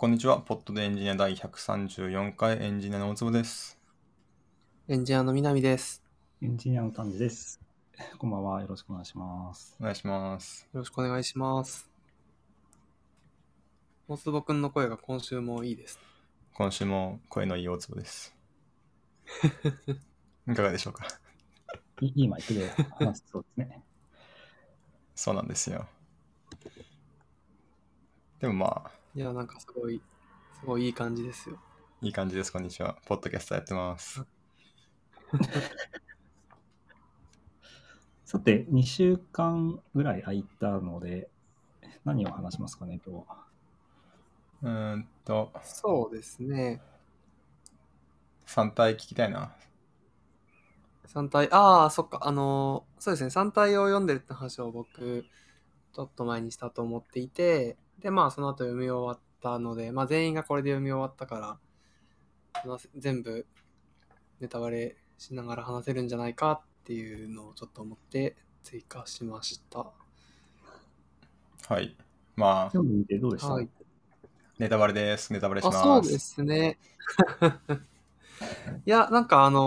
[0.00, 0.40] こんにちは。
[0.40, 3.78] ポッドでエンジニア第134回エンジニアの大坪です。
[4.88, 6.02] エンジニアの南です。
[6.40, 7.60] エンジニアの丹治です。
[8.16, 8.62] こんばんは。
[8.62, 9.76] よろしくお願いします。
[9.78, 10.66] お願いします。
[10.72, 11.90] よろしくお願いします。
[14.08, 15.98] 大坪くんの声が今週もいいです。
[16.54, 18.34] 今週も声のいい大坪です。
[20.48, 21.04] いかがでしょうか？
[22.00, 23.82] いいいマイクで話せそうですね。
[25.14, 25.86] そうなんですよ。
[28.38, 30.02] でもまあ、いや、なんかすごい、
[30.60, 31.58] すごいいい感じですよ。
[32.02, 32.52] いい感じです。
[32.52, 32.98] こんにちは。
[33.06, 34.22] ポッドキャストやってます。
[38.24, 41.28] さて、2週間ぐらい空いたので、
[42.04, 43.44] 何を話しますかね、今日は。
[44.62, 46.82] うーんと、そうですね。
[48.46, 49.52] 3体聞きたいな。
[51.06, 55.24] 3体、ああ、そっか、あのーそうですね、3体を読んでるって話を僕、
[55.92, 61.58] ちょっと前にしたと思っていて、で、まあ、その後読み終わったので、まあ、全員がこれで読み終わったか
[62.64, 63.46] ら、全部
[64.40, 69.86] ネタバレしながら話せるんじゃないかっていうのをちょっと思って追加しました。
[71.68, 71.96] はい。
[72.36, 72.86] まあ、どう
[73.32, 73.68] でした、はい。
[74.58, 75.32] ネタバレです。
[75.32, 75.82] ネタバレしあ、ます。
[75.82, 76.78] そうですね。
[78.86, 79.62] いや、なんかあのー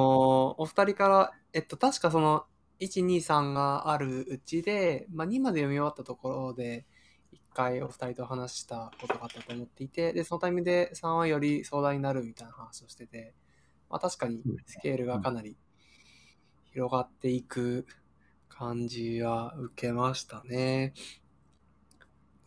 [0.58, 2.46] お二人から、えっと、確かその、
[2.80, 6.93] 1、2、3があるうちで、まあ、2まで読み終わったところで、一
[7.54, 13.34] 回お二人と話したことがあったと思っていて、で、そのタイミングで3はより壮大になるみたいな話をしてて、
[13.90, 15.58] まあ、確かにスケールがかなり
[16.72, 17.86] 広がっていく
[18.50, 20.94] 感じは受けましたね。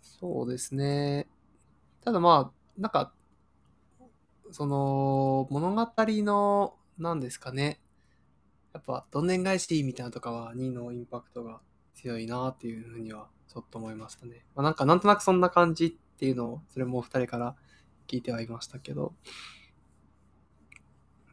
[0.01, 1.27] そうですね。
[2.05, 3.13] ただまあ、なんか、
[4.51, 7.81] その、物語の、なんですかね。
[8.73, 11.61] やっぱ、どんでん返しみたいなとかは2のインパクトが
[11.95, 14.45] 強いなっていうふうにはちょっと思いましたね。
[14.55, 17.57] まあ、なんか、なんとなくそんな感じっていうのを、それもお二人から
[18.07, 19.13] 聞いてはいましたけど。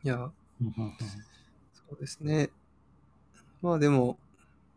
[0.03, 0.31] いや、
[1.73, 2.49] そうですね。
[3.61, 4.17] まあでも、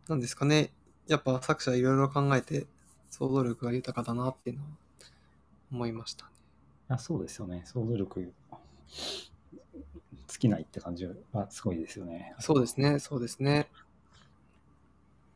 [0.08, 0.70] なんですかね。
[1.08, 2.66] やっぱ作者いろいろ考えて
[3.10, 4.68] 想像力が豊かだなっていうのは
[5.70, 6.32] 思いましたね。
[6.88, 7.62] あそうですよね。
[7.64, 8.32] 想像力
[10.28, 11.14] 尽きないって感じは
[11.50, 12.34] すごいですよね。
[12.38, 13.68] そうですね、そうですね。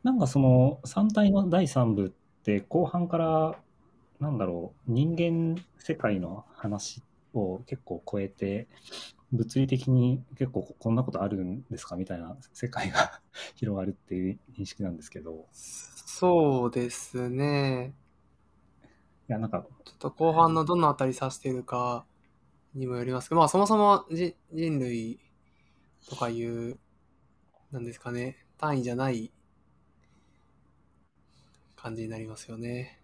[0.03, 2.09] なんかその3体の第3部っ
[2.43, 3.55] て後半から
[4.19, 7.01] なんだろう人間世界の話
[7.33, 8.67] を結構超えて
[9.31, 13.21] 物理的に結構こんなことあるんですかみたいな世界が
[13.55, 17.93] 広がるっていう認識なんですけどそうですね。
[19.29, 22.05] いやなんかちょっと後半のどのあたり指しているか
[22.73, 25.19] にもよりますけど、まあそもそもじ人類
[26.09, 26.77] とかいう、
[27.71, 29.31] なんですかね、単位じゃない
[31.81, 32.99] 感じになりますよね。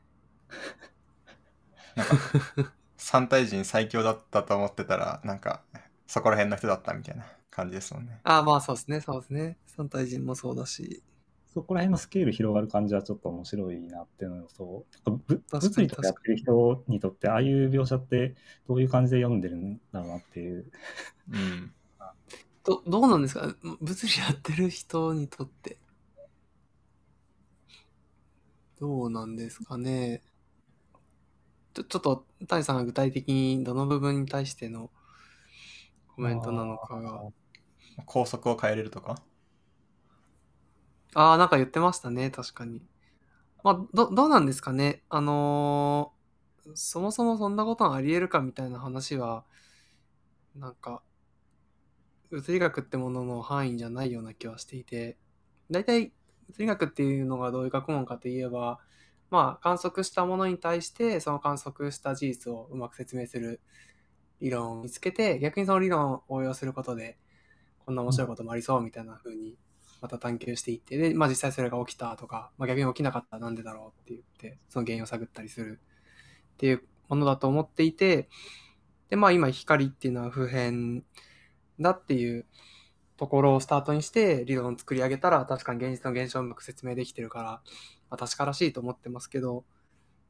[2.97, 5.63] 3体人最強だったと思ってたら、なんか、
[6.05, 8.19] そこら辺の人だったみたいな感じですもんね。
[8.23, 9.57] ああ、まあそうですね、そうですね。
[9.65, 11.01] 三体人もそうだし。
[11.53, 14.85] そこら辺のスケール広がる感じはちょっと面白いなっていうのと
[15.49, 18.35] 物理とかやってる人にとってああいう描写って
[18.67, 20.71] どういう感じで読んでるんだろうなっていう
[21.31, 21.73] うん。
[22.63, 23.55] どどうなんですか？
[23.81, 25.77] 物理やってる人にとって。
[28.79, 30.21] どうなんですかね。
[31.73, 34.91] ちょちょっと、谷さんが具体的にどの部分に対しての
[36.15, 37.21] コメントなのかが。
[38.05, 39.21] 高速を変えれるとか？
[41.15, 42.81] ああ、なんか言ってましたね、確かに。
[43.63, 45.03] まあ、ど、どうなんですかね。
[45.09, 46.17] あのー
[46.75, 49.45] そもそもそんなことがあり得るかみたいな話は、
[50.53, 51.01] なんか、
[52.29, 55.17] 物理学ってものの範囲じゃないような気はしていて、
[55.71, 56.11] 大体、
[56.50, 58.80] 物理学っていうのがどういう学問かといえば、
[59.30, 63.59] まあ、観測したものに対して、その観測した事実をうまく説明する
[64.40, 67.18] 理論を見つけて、逆にその理論を応用することで、
[67.86, 69.57] こんな面白いこともありそうみたいな風に
[70.02, 74.22] また探求していって、で、まあ実際それが起きたとか、まあ逆に起きなかったらなんでだろうって言っ
[74.53, 75.80] て、その原因を探ったりする
[76.53, 78.30] っていうものだと思っていて、
[79.10, 81.04] で、まあ今光っていうのは普遍
[81.80, 82.45] だっていう
[83.18, 87.50] ところをスタートにして理論を作り上げたら確かに現実の現象をうまく説明できてるから、
[88.10, 89.66] まあ確からしいと思ってますけど、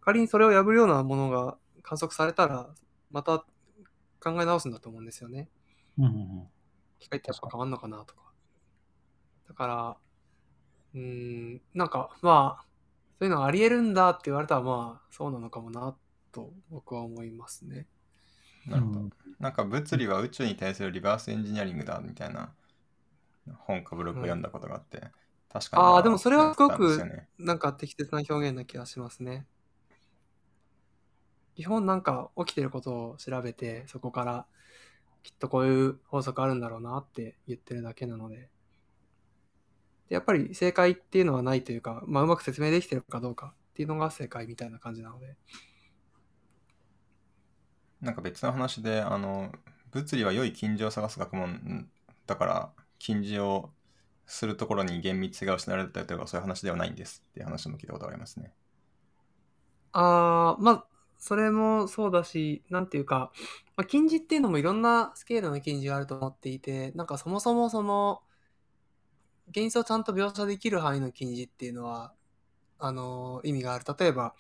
[0.02, 2.70] 仮にそれを破るようなものが観測されたら、
[3.12, 3.46] また
[4.20, 5.50] 考え直すんだと思うんですよね。
[5.98, 6.48] うんうんうん
[7.00, 8.22] 光ってやっぱ変わんのかなとか。
[9.48, 9.98] だから、
[10.96, 12.66] うーん、なんかまあ、
[13.20, 15.96] そういうのがあり得るんだって言われたらまあ、そうなのかもな
[16.32, 17.88] と僕は思いますね。
[18.68, 19.10] なるほど。
[19.40, 22.52] なんか物理は宇宙に対するリバースエンジニアリングだみたいな
[23.60, 25.12] 本かブログを読んだことがあって、
[25.52, 25.90] 確かにな。
[25.90, 27.02] ああ、でもそれはすごく
[27.38, 29.46] なんか適切な表現な気がしますね。
[31.56, 34.46] 基本なんか起きてることを調べて、そこから
[35.24, 38.50] きっとこういう法則あるんだろうなって言ってるだけなので、
[40.08, 45.36] でやっぱり正解っていうのはないというか、まあ、うまく説明できてるかどうかっていうのが正解みたいな感じなので。
[48.02, 49.52] なんか別の話で、あの、
[49.92, 51.90] 物理は良い近似を探す学問
[52.26, 53.72] だから、近似を
[54.26, 58.54] するところに厳密が失われたりとかそういう話ではないんですっていう話も聞いたことがありますね。
[59.92, 63.32] ああ、まあ、それもそうだし、なんていうか、
[63.76, 68.22] まあ、近似っていうのもいろんなスケールの近似があると思っていて、なんかそもそもその、
[69.50, 72.14] 現実をちゃんと描写できる範囲の近似っていうのは、
[72.80, 73.86] あの、意味がある。
[73.98, 74.36] 例えば、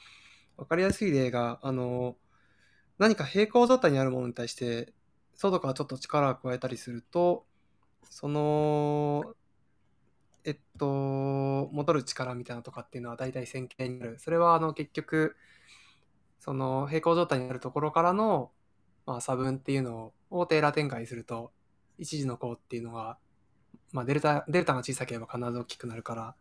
[0.58, 2.18] わかりやすい例が、あの、
[3.00, 4.94] 何か平行状態にあるものに対して、
[5.36, 7.46] 外からちょっと力を加えたりすると、
[8.04, 9.36] その、
[10.44, 14.20] えっと、戻る力みたいなとかっていうのは大体線形になる。
[14.20, 15.36] それはあの結局、
[16.40, 18.52] その平行状態にあるところからの、
[19.06, 21.52] まあ、差分っていうのをテーラ展開すると、
[21.98, 23.18] 一時の項っていうのが、
[23.92, 26.36] まあ、デルタ、デルタが小さければ必ず大きくなるから、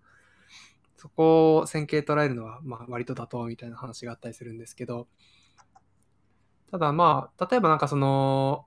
[0.97, 5.09] そこを線形捉えるのは、まあ、割と妥当みたいな話があったりするんですけど、
[6.71, 8.67] ただまあ、例えばなんかその、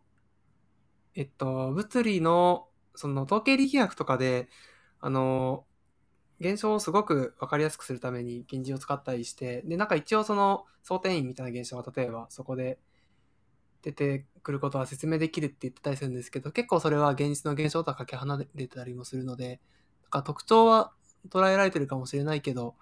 [1.16, 2.69] えっと、物理の、
[3.00, 4.50] その統計力学とかで、
[5.00, 5.66] あの、
[6.42, 12.78] 現象をすごく分かりやすくするために近似を使ったりして、で、なんか一応その想定員みたいな現象が例えばそこで
[13.84, 19.62] 出てくることは説明できるって言ってたりするんですけど、結構それは現実の現象とはかけ離れてたりもするので、
[20.04, 20.92] なんか特徴は
[21.30, 22.75] 捉えられてるかもしれないけど、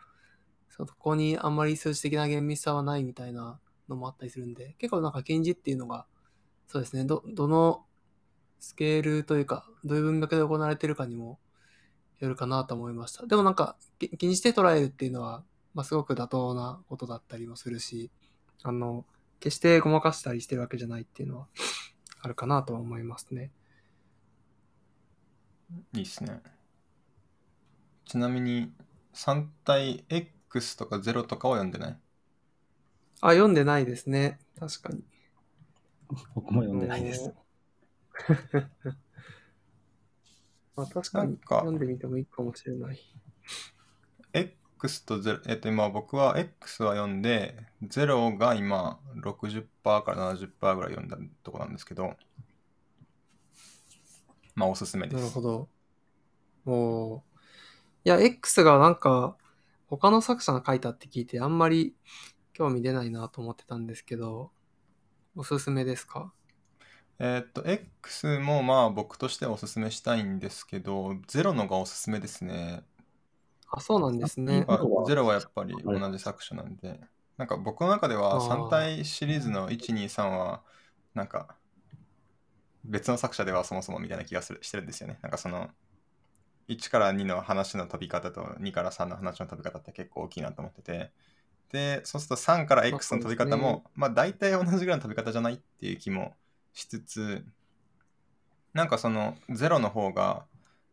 [0.70, 6.08] そこにあんまり数値的な厳密さはないみたいなのもあったりするんで、結構なんか近似っていうのが、
[6.68, 7.86] そうですね、ど、どの
[8.60, 11.40] スケールというか、どういう文脈で行われてるかにも
[12.20, 13.26] よるかなと思いました。
[13.26, 13.78] でもなんか
[14.18, 15.44] 気にして捉えるっていうのは、
[15.74, 18.12] まあ、すごく妥当なことだったりもするし、
[18.64, 19.06] あの、
[19.40, 21.48] 決してごまかしたりしてるわけじゃないっていうのは
[22.22, 23.52] あるかなとは思いますね。
[25.94, 26.42] いいっすね。
[28.06, 28.74] ちなみに
[29.14, 31.98] 3対 X とか0とかは読んでない？
[33.22, 34.40] あ、読んでないですね。
[34.60, 35.04] 確かに。
[36.34, 37.34] 僕も読んでないです。
[40.76, 43.00] まあ、確かに読んでみてもいいかもしれない。
[44.34, 52.16] X と0、えっと今僕は X は読んで、0が今60%から70%ぐらい読んだとこなんですけど、
[54.56, 55.20] まあおすすめです。
[55.20, 55.70] なるほど。
[56.66, 57.24] お
[58.06, 59.36] いや、X がなんか
[59.88, 61.96] 他の作者が書いたって聞いてあんまり
[62.54, 64.52] 興味出ないなと思ってたんですけど、
[65.36, 66.32] おすすめですか？
[67.20, 72.84] えーっと、X もまあ僕としてはおすすめしたいんですけど、ゼロのがおすすめですね。
[73.70, 74.66] あ、そうなんですね。
[74.68, 75.34] あゼロは？
[75.34, 77.00] やっぱり同じ作者なんで、
[77.38, 80.62] なんか僕の中では3体シリーズの1、2、3は、
[81.16, 81.56] なんか
[82.86, 85.18] 別の作者ではそもそもみたいな気がするしてるんですよね。
[85.24, 85.70] なんかその
[86.68, 91.12] 1から2の話の飛び方と2から3の話の飛び方って結構大きいなと思ってて、
[91.72, 96.36] で、そうすると3から X の飛び方も、まあ大体同じぐらいの飛び方じゃないっていう気も
[96.78, 97.44] しつつ、
[98.74, 100.46] なんかその0の方が、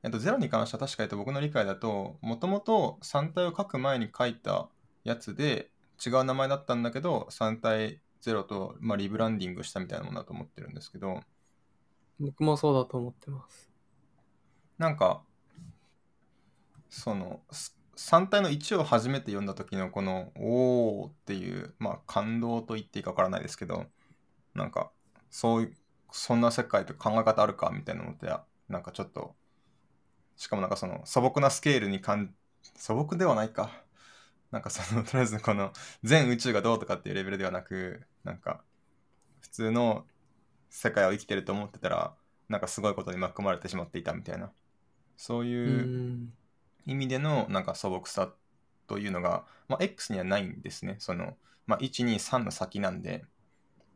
[0.03, 4.71] えっと、0に関しては確かに僕の理解だと、もともと3体を書く前に書いた
[5.05, 5.71] やつで
[6.05, 11.21] 違う名前だったんだけど、3体0と、まあ、リブランディングしたみたいなものだと思ってるんですけど、
[12.19, 13.71] 僕もそうだと思ってます。
[14.79, 15.23] なんか、
[16.89, 17.43] その、
[17.97, 23.87] 3体の1を初めて読んだ時のこの、おーっていう、まあ感動と言っていいかわからないですけど、
[24.55, 24.93] なんか、
[25.31, 25.77] そういう、
[26.17, 28.33] そんな世界と考え方あるかみたいなのって、
[28.69, 29.35] なんかちょっと、
[30.37, 32.35] しかもなんかその素朴なスケールにかん、
[32.77, 33.85] 素朴ではないか。
[34.53, 35.73] なんかその、とりあえずこの
[36.05, 38.63] 全宇宙がどうとかっていうレベルではなく、なんか、
[39.41, 40.07] 普通の
[40.71, 42.15] 世界を生きてると思ってたら、
[42.49, 44.53] なんかすごいことに巻き込まれてしまっていたみたいな、
[45.17, 45.91] そういう
[46.87, 48.33] 意味でのなんか素朴さ
[48.87, 50.97] というのが、まあ、X にはないんですね。
[51.01, 53.25] その、まあ、1、2、3の先なんで、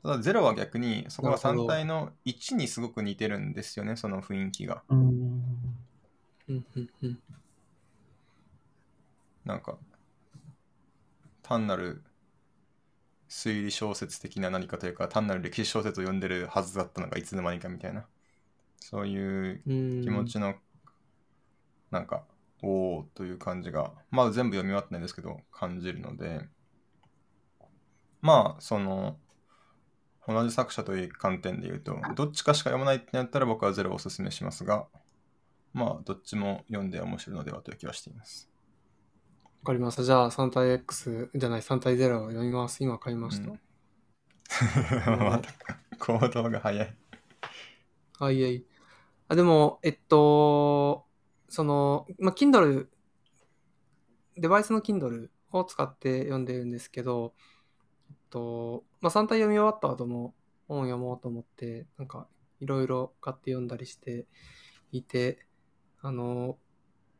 [0.02, 4.82] ただ0は逆にそこが3体の1にすごく似てるんですよね、その雰囲気が。
[9.44, 9.78] なんか
[11.42, 12.02] 単なる
[13.28, 18.06] 推理小説的な何かというか単なる歴史小説を読んでるはずだったのがいつの間にかみたいな。
[18.80, 19.62] そういう
[20.02, 20.54] 気持ちの
[21.90, 22.24] なんか
[22.62, 26.48] おおという感じがまだ全部読み終わってないんですけど感じるので。
[28.20, 29.16] まあその
[30.28, 34.86] 同じ作者という観点で言うと、どっちかしか読まないってなったら僕はゼロをおすすめしますが、
[35.72, 38.50] まあ、どっちも読んで面白いのではという気はしています。
[39.62, 40.04] わかりました。
[40.04, 42.84] じゃあ、3対 X じゃない、3対0を読みます。
[42.84, 43.50] 今買いました。
[43.50, 45.50] うん、 また
[45.98, 46.96] 行動が早い。
[48.18, 48.64] はいはい。
[49.28, 51.06] あ、でも、えっと、
[51.48, 52.86] その、まあ、Kindle、
[54.36, 57.34] デバイスの Kindle を使って読んでるんですけど、
[58.30, 60.34] と、まあ、3体読み終わった後も
[60.66, 62.28] 本を読もうと思って、なんか、
[62.60, 64.26] いろいろ買って読んだりして
[64.92, 65.46] いて、
[66.00, 66.58] あの、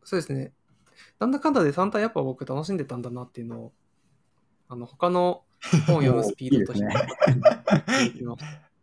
[0.05, 0.53] そうですね、
[1.19, 3.73] なんだかんだで3体やっぱ僕楽しんでたんだなっていうのを、
[4.69, 5.45] あの、他の
[5.87, 6.87] 本を読むスピードとして
[8.19, 8.37] いいね。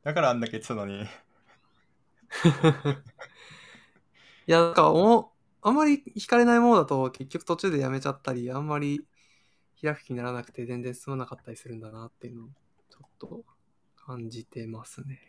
[0.03, 1.03] だからあんだけ言ってたのに。
[4.48, 9.05] いや、なんかお、あんまり惹かれないものだと結局途中でやめちゃったり、あんまり
[9.82, 12.48] 開く気にならなくて全然進まなかったりするんだなっていうのを
[12.89, 13.44] ちょっと
[13.96, 15.20] 感じてますね。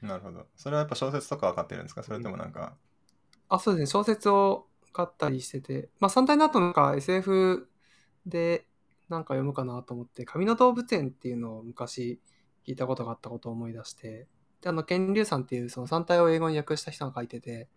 [0.00, 0.46] なるほど。
[0.56, 2.02] それはやっぱ小説とか分かってるんですか？
[2.02, 2.76] それともなんか、
[3.48, 7.68] あ、そうですね、小説を買ったりしてて、まあ3体の後なんか SF
[8.26, 8.66] で
[9.08, 12.20] なんか読むかなと思って、紙の動物園っていうのを昔
[12.66, 14.28] 聞いたことがあったことを思い出して、
[14.60, 17.68] で、あの、ケンリュウさんっていうその3体を英語に訳した人が書いてて、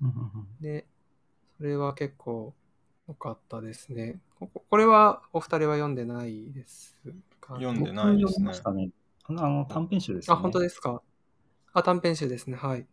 [0.00, 0.46] うんうんうん。
[0.60, 0.86] で、
[1.58, 2.54] それは結構
[3.12, 4.20] 良かったですね。
[4.38, 6.96] こここれはお二人は読んでないです
[7.40, 8.90] か、読んでないですねね。
[9.24, 10.34] あのあの短編集です、ね。
[10.34, 11.02] あ、本当ですか？
[11.74, 12.56] あ、短編集ですね。
[12.56, 12.86] はい。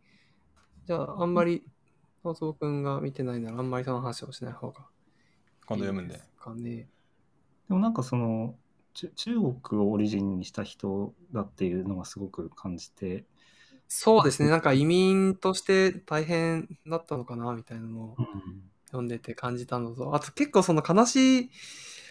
[0.86, 1.64] じゃあ、あんまり、
[2.22, 4.86] 松尾くんが見てないなら、あんまりその話をしない方が
[5.66, 6.14] 今度読むんで。
[6.14, 6.86] で
[7.68, 8.56] もなんかその
[8.94, 13.24] ち中国をオリジンにした人だっていうのがすごく感じて、
[13.88, 14.50] そうですね。
[14.50, 18.26] なんか移民として大変だったのかな、みたいなのをうん
[18.90, 21.50] 読んでて感じたのと、あと結構その悲しい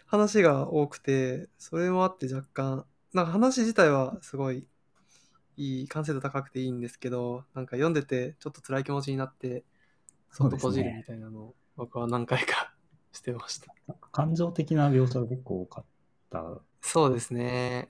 [0.05, 4.65] 話が多くて、それもあって若干、なんか話自体はすごい
[5.57, 9.65] いい、完成度高くていいんですけど、なんか読んでてちょっと辛い気持ちになって、
[10.31, 12.73] そっと閉じるみたいなのを僕は何回か
[13.11, 13.73] してました。
[14.11, 15.85] 感情的な描写が結構多かっ
[16.29, 16.61] た。
[16.81, 17.89] そうですね。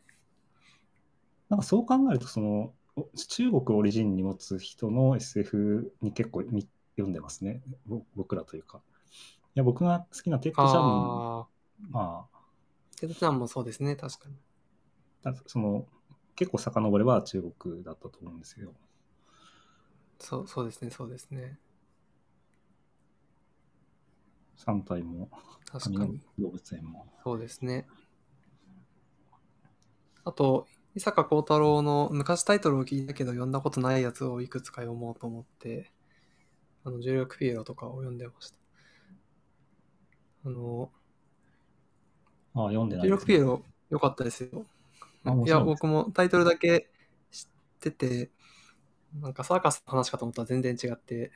[1.50, 6.68] なんかそう考えるとそのお中国をオリジンに持つ人の SF に結構み
[7.00, 7.62] 読んでますね。
[7.86, 8.82] ぼ僕らというか。
[9.10, 9.12] い
[9.56, 10.82] や僕が好きなテッド・チャン。
[10.82, 11.48] ああ、
[11.90, 12.40] まあ
[13.00, 14.36] テッド・チャンもそうですね、確かに。
[15.24, 15.86] だその
[16.36, 18.74] 結構遡れば中国だったと思うんですけど。
[20.20, 21.58] そうそうですね、そうですね。
[24.58, 25.30] 三体も
[25.72, 26.22] 確かに。
[26.38, 27.08] 動物園も。
[27.24, 27.88] そうですね。
[30.26, 35.92] あと、伊坂幸太郎の昔タイトルを聞いたけど読んだことないやつをいくつか読もうと思って、
[36.84, 38.58] あの、重力ピエロとかを読んでました。
[40.46, 40.92] あの、
[42.56, 43.26] ああ、読んでな重いです、ね。
[43.26, 44.66] 力ピエロ良かったですよ。
[45.46, 46.90] いや、僕もタイトルだけ
[47.32, 47.46] 知っ
[47.80, 48.30] てて、
[49.22, 51.32] なんかサーカスの話かと思ったら全然違って、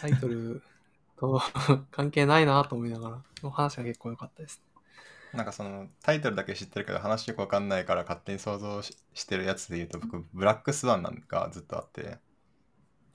[0.00, 0.62] タイトル
[1.16, 1.40] と
[1.92, 4.62] 関係ないなと思いながら、でも話が結構良かったです。
[5.32, 12.18] なんかそのタイトルだけ知ってるけど話よくわかんないから勝手に想像ししてるやつで言うと僕ブラックスワンなんかずっとあって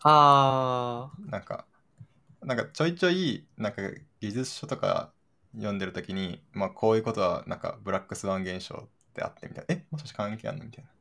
[0.04, 1.66] あなんか
[2.42, 3.82] なんかちょいちょいなんか
[4.22, 5.12] 技術書とか
[5.56, 9.76] 読んでる時にまあこういうことはなんかブラックスワン現象ってあってみたいな。
[9.76, 10.92] えもしかして関係あんのみたいな。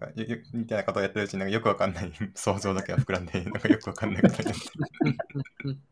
[0.00, 0.22] なんか
[0.52, 5.76] みたいなことをやってるうちになんかよくわかんない 想像だけは膨らんでなんかよくわかんないことになってー。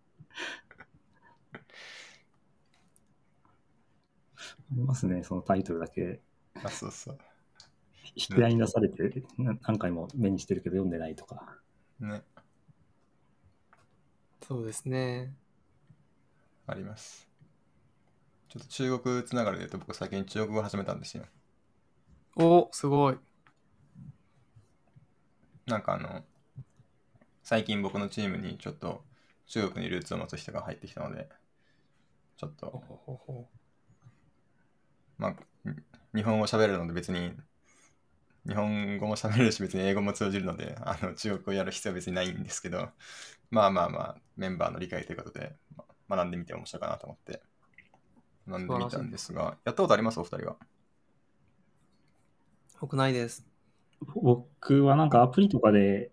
[4.71, 6.21] ありますね、そのタイトルだけ。
[6.63, 7.19] あそうそう。
[8.15, 11.59] 引き合いに出されてな何回も目にしてるけど読んでないとか。
[12.01, 12.23] ね
[14.43, 15.33] そうですね。
[16.67, 17.29] あります
[18.51, 21.25] ちょっと中国つながりで言うと僕最近中国語始めたんですよ
[22.37, 23.19] お、すごい。
[25.67, 26.25] なんかあの、
[27.43, 29.05] 最近僕のチームにちょっと
[29.47, 31.29] 中国にルーツを持つ人が入ってきたので、
[32.39, 32.83] ちょっと、
[35.19, 35.31] まあ、
[35.69, 37.33] ん日本語喋れるので別に、
[38.49, 42.89] 日本語も喋れるし別に英語も通じるので、あの中国語をやる必要は別にないんですけど、
[43.51, 47.43] まあまあまあ、メンバーの理解ということで、まあ学んでみて面白いかなと思って、
[48.49, 50.19] 学んでみたんですが、やったことあります？
[50.19, 50.57] お二人は？
[52.81, 53.47] 僕ないです。
[54.15, 56.11] 僕はなんかアプリとかで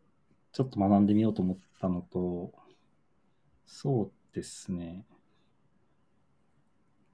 [0.52, 2.52] ちょっと学んでみようと思ったのと、
[3.66, 5.06] そうですね。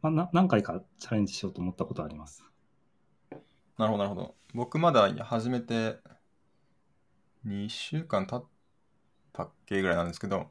[0.02, 2.44] まあ、な何回かチャレンジしようと思ったことはあります。
[3.82, 4.36] なるほど、なるほど。
[4.54, 5.98] 僕まだ始めて
[7.44, 8.46] 2週間経っ
[9.34, 10.48] たっけぐらいなんですけど、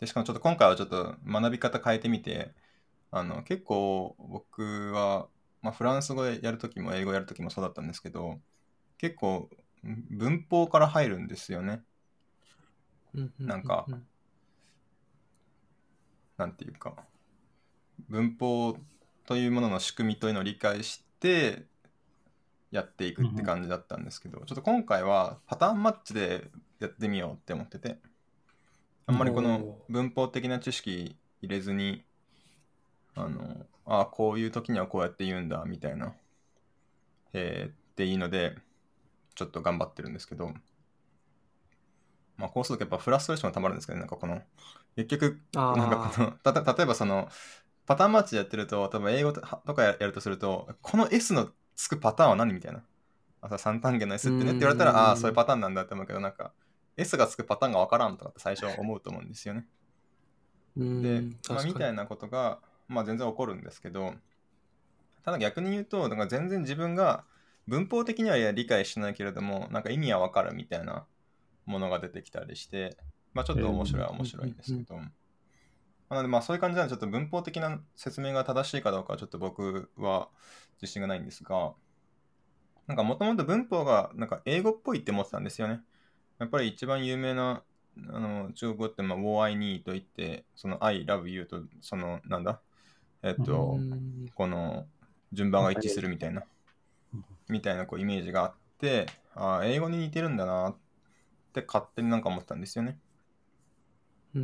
[0.00, 2.52] でしかもちょっと今回はちょっと学び方変えてみて、
[3.12, 5.28] あの結構僕は、
[5.62, 8.40] まあ、フランス語でやるときも英語やるときもそうだったんですけど、
[8.98, 9.50] 結構
[10.10, 11.84] 文法から入るんですよね。
[13.46, 14.06] なんかうん
[16.36, 17.06] なんていうか、
[18.08, 18.76] 文法
[19.26, 21.66] というものの仕組みというのを理解して
[22.74, 26.50] やっていくって感じだったんですけど、ちょっと今回はパターンマッチで
[26.80, 27.98] やってみようって思ってて
[29.06, 32.02] あんまりこの文法的な知識入れずに
[33.14, 36.14] あのあこういう時にはこうやって言うんだみたいな
[37.32, 38.56] えー、っていいので
[39.34, 40.52] ちょっと頑張ってるんですけど
[42.36, 44.42] まあこうするとやっぱフラストレーションがたまるんですけど、ね、なんかこの
[44.96, 47.28] 結局なんかこのた例えばその
[47.86, 52.82] パターンマッチでやってると多分英語とかやるとするとこの S のつくパターンは何みたいな。
[53.40, 56.52] あ三単元の S ってねって言われたら、ああ、そういうパターンなんだって思うけど、なんか、
[56.96, 59.66] S がつくパターンがわからんとかって最初思うと思うんですよね。
[60.76, 64.14] で、まあ、みたいなことが、まあ、全然起こるんですけど、
[65.24, 67.24] ただ逆に言うと、なんか全然自分が
[67.66, 71.06] 文法的には理解しないけれども、なんか意味はわかるみたいな
[71.66, 72.96] ものが出てきたりして、
[73.32, 74.96] まあ、ちょっと面白いは面白いんですけど、
[76.10, 80.28] なのでまあそういう感じなのでちょっと文法的な説明が正しいかどうかはちょっと僕は
[80.82, 81.74] 自信がないんですが、
[82.86, 85.80] なんかもともと文法がなんか英語っぽいって思ってたんですよね。
[86.38, 87.62] やっぱり一番有名な
[88.08, 92.60] あの中国語って、まあ、我愛にと言って、その I love you と、そのなんだ、
[93.22, 93.82] えっと、
[94.34, 94.86] この
[95.32, 96.44] 順番が一致するみたいな、
[97.48, 100.76] みたいなこうイメージがあって、あ英語に似てるんだなっ
[101.54, 102.98] て勝手になんか思ったんですよね。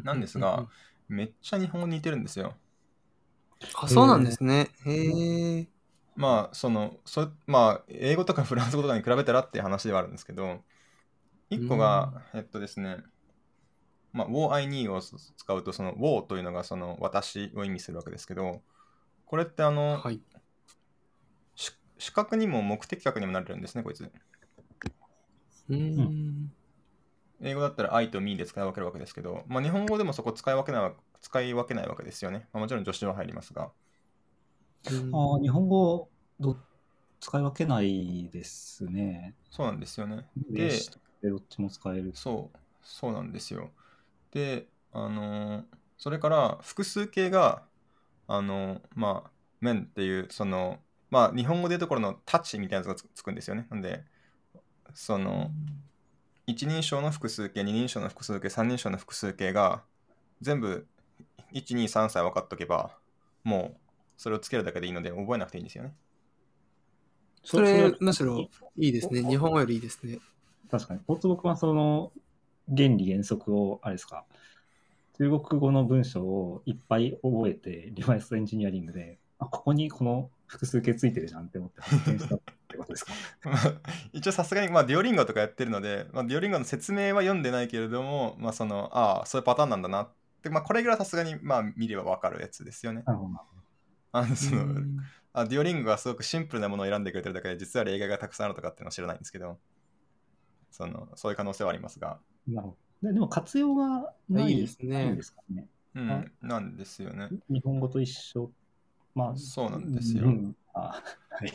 [0.03, 0.67] なんですが、
[1.09, 2.55] めっちゃ日本語に似てるんですよ。
[3.75, 4.69] あ、そうなんですね。
[4.85, 5.69] へえ。
[6.17, 10.61] まあ、その、そまあ、英語とかフランス語とかに比べたらっていう話ではあるんですけど、
[11.49, 12.99] 一個が、えっとですね、
[14.13, 18.63] まあ、w I need を使うと、その w というのがその私を意味するわけですけど、
[19.27, 20.21] これってあの、はい、
[21.99, 24.11] 視覚にも目的覚にもなれるんですね、こいつ。
[25.69, 26.53] うん。
[27.43, 32.49] 英語だったら I と me で使い分けるわけですけど、まあ、日本語でもそこ使い分けない使い分けないわけですよね。
[32.53, 33.71] まあ、もちろん助詞は入りますが。
[34.87, 36.09] あ日本語
[36.39, 36.57] ど
[37.21, 39.35] 使い分けないですね。
[39.51, 40.27] そうなんですよね。
[40.51, 40.71] で、
[41.23, 42.13] どっちも使える。
[42.15, 43.71] そう、そうなんですよ。
[44.33, 45.65] で、あのー、
[45.99, 47.63] それから複数形が、
[48.27, 50.79] あのー、まあ、面っていう、その、
[51.11, 53.67] まあ、日本語でいうところのタッチみたいなやつがつくんですよね。
[53.71, 54.03] なんで、
[54.95, 55.51] その、
[56.47, 59.83] 一人称の複数形、二人称の複数形、三人称の複数形が
[60.41, 60.87] 全部
[61.53, 62.97] 1、2、3歳分かっとけば、
[63.45, 63.90] もう
[64.21, 65.95] それをつけるだけでいいので覚えなくていいんですよね。
[67.43, 69.23] それ、むしろいいですね。
[69.27, 70.19] 日本語よりいいですね。
[70.71, 71.01] 確かに。
[71.09, 72.13] 大坪君はその
[72.69, 74.27] 原理原則を、あれですか、
[75.17, 83.13] 中国語の文章をいっぱい覚えて、リバイスエンジニアリングで、あ、ここにこの複数形ついてるじゃんって思って発見したってことですか？
[84.13, 90.09] 一応さすがに、まあ、デュオリンゴとかやってるので、まあ、デュオリンゴの説明は読んでないけれども、まあ、その、ああ、そういうパターンなんだなっ
[90.43, 93.03] で、まあ、これぐらいさすがに、まあ、見ればわかるやつですよね。
[94.13, 94.75] あのその
[95.33, 99.59] あデュオリングがすごくシンプルなものを選んでくれてるだけで、実は例外がたくさんあるとかっていうのは知らないんですけど、
[100.71, 102.19] そのそういう可能性はありますが。
[102.49, 103.13] なるほど。
[103.13, 105.15] でも活用がないですね。
[105.15, 105.67] ですかね。
[105.95, 107.29] うん、なんですよね。
[107.49, 108.51] 日本語と一緒。
[109.15, 110.25] まあ、そうなんですよ。
[110.25, 111.53] うん、あはい、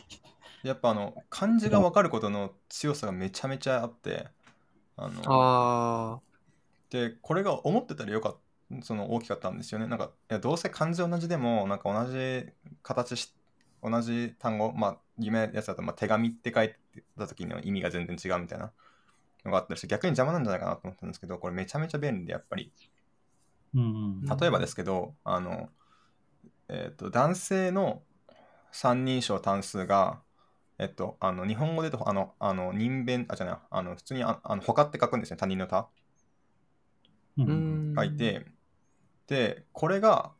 [0.63, 4.27] やっぱあの漢字が分かることの強さがめちゃめちゃあって、
[4.97, 6.19] あのあ
[6.89, 8.37] で、これが思ってたらよかっ
[8.81, 9.87] その大きかったんですよね。
[9.87, 12.45] なんか、いやどうせ漢字同じでも、なんか同じ
[12.83, 13.33] 形し、
[13.81, 16.75] 同じ単語、まあ、有名なやつだと、まあ、手紙って書いて
[17.17, 18.71] た時の意味が全然違うみたいな
[19.43, 22.71] のがあったりして、逆に邪魔なんじゃないかなと思ったんですけど、これめちゃめちゃ便利で、やっぱり。
[23.73, 25.69] うん、例えばですけど、あの、
[26.69, 28.01] えっ、ー、と、男性の
[28.71, 30.21] 三人称単数が、
[30.77, 35.87] えっと、あの日本語で言うと、あの、あの人弁、あ、じゃない、あの普通にああの他って書くんですね、他人の他。
[37.37, 38.45] うん、書いて、
[39.27, 40.33] でこれが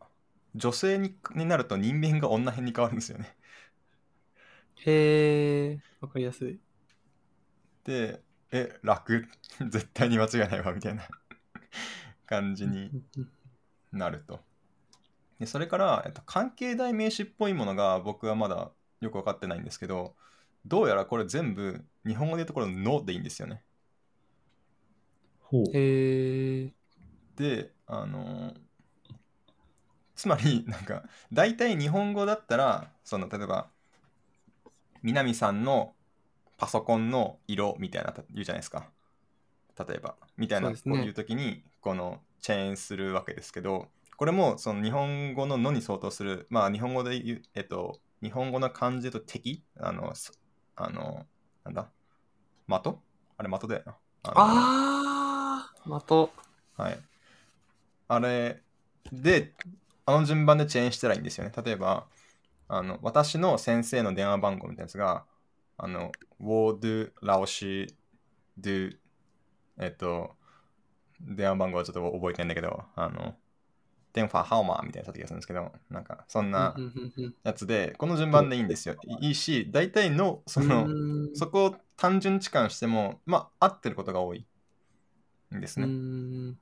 [0.56, 3.36] 女性にになると人間が女編に変わるんですよね。
[4.86, 6.60] へえ、わかりやすい。
[7.84, 8.21] で、
[8.52, 9.28] え、楽？
[9.69, 11.08] 絶対に間違いないわみたいな
[12.26, 12.91] 感じに
[13.91, 14.39] なると。
[15.39, 18.71] でそれから、えっと、関係代名詞っぽいものが僕はまだ
[19.02, 20.15] よく分かってないんですけど、
[20.65, 23.63] どうやらこれ全部日本語で言うところの「の」でいいんですよね。
[25.39, 25.78] ほう。
[25.78, 26.76] へえ。
[27.36, 28.64] で、あのー
[30.15, 33.67] つまりなんか大体日本語だったらその例えば
[35.04, 35.93] 南さんの
[36.58, 38.88] パソコンの色みたいな言うじゃないですか。
[39.78, 50.13] 例えばみたいなこういう時にこのチェーンするわけですけどこれもその日本語の「の」に相当するまあ日本語で言うえっと日本語の漢字と敵あの
[50.78, 51.25] あの
[51.65, 51.89] なんだ？
[52.67, 52.95] 的？
[53.38, 53.95] あれ的だよな。
[54.23, 56.30] ああ的。
[56.78, 56.99] はい。
[58.08, 58.62] あれ
[59.12, 59.54] で
[60.06, 61.52] あの順番でチェーンしたらいいんですよね。
[61.63, 62.08] 例えば、
[62.68, 65.26] あの私の先生の電話番号みたいなやつが、
[65.78, 67.94] あの、wo du laoshi
[68.60, 68.98] du
[69.78, 70.36] えっと、
[71.22, 73.36] 電話番号はちょっと覚えてないんだけど、あの、
[74.13, 76.76] 電話ハウマーみたいな気がするんですけど、なんかそんな
[77.44, 78.96] やつで、この順番でいいんですよ。
[79.20, 80.89] いいし、大体の、その、う
[81.32, 84.46] んそこを単純置換しても、まあ、合ってることが多い
[85.54, 85.86] んですね。
[85.86, 86.60] うん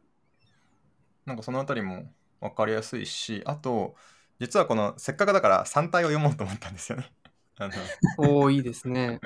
[1.26, 2.12] なんかそのあたりも
[2.50, 3.96] 分かりやすいし、あと、
[4.40, 7.12] 実はこの、せっかくだから3体を読もうと思ったんですよね。
[7.58, 7.74] あの
[8.18, 9.20] おおいいですね。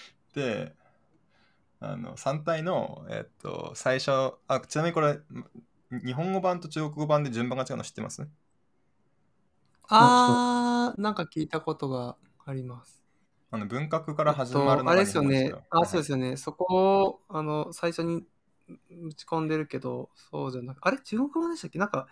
[0.34, 0.74] で、
[1.80, 5.18] あの3体の、えっと、最初あ、ちなみにこれ、
[6.04, 8.26] 日本語版と中国語版で順番が違うの知ってます？
[9.88, 13.02] あー、なんか聞いたことがあります。
[13.50, 15.54] あの文革から始まるえっとのがあれですよね。
[15.70, 16.16] あ、そうですよ。
[16.18, 16.36] よね。
[16.36, 18.24] そこを、あの、最初に
[18.90, 20.98] 打ち込んでるけど、そうじゃなくあれ？
[20.98, 21.78] 中国語版でしたっけ？
[21.78, 22.06] なんか、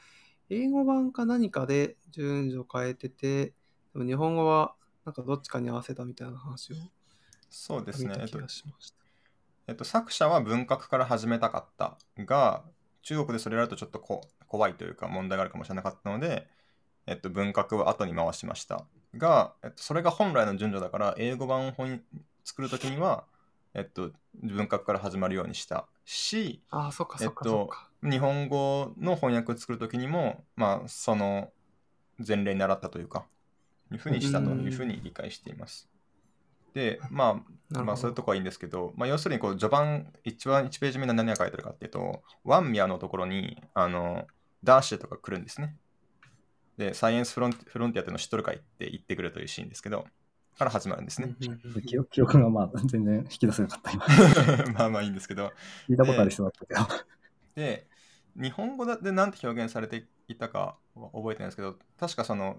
[0.51, 3.55] 英語版か何かで順序変えてて、で
[3.95, 6.77] も日本語は、なんかどっちかに合わせたみたいな話を
[7.49, 8.15] そうですね。
[8.19, 8.39] えっと。
[9.67, 12.65] えっと、作者は文革から始めたかったが、
[13.03, 16.49] 中国でそれやるとちょっとこ怖いというか問題があるかもしれなかったので、
[17.07, 18.85] えっと、文革を後に回しました。
[19.17, 22.03] が、えっと、それが本来の順序だから、英語版を本
[22.45, 23.25] 作るときには、
[23.74, 31.52] えっと、文革から始まるようにしたし、あー、そっかえっそっかそっとか。、日本語の翻訳を作るときにも、まあ、その
[32.26, 33.26] 前例に習ったというか、
[33.92, 35.88] いうふうにしたというふうに理解しています。
[36.74, 44.26] で、まあ、まあ、そういうとこはいいんですけど、まあ、要するにこう序盤、一番1ページ目に何が書いてあるかっていうと、ワンミャのところに、あの、
[44.62, 45.76] ダーシュとか来るんですね。
[46.76, 50.06] で、サイエンスフロンフロンティアっていうのを知っとるかいって言ってくるというシーンですけど、
[50.61, 51.35] から始まるんですね。
[51.87, 54.05] 記憶記憶がまあ全然引き出せなかった今。
[54.77, 55.53] まあまあいいんですけど、
[55.88, 57.05] 聞いたことありそうだったけど。
[57.55, 57.88] で、
[58.37, 62.59] 日本語で何て表現されていたかは覚えてないんですけど、確かその、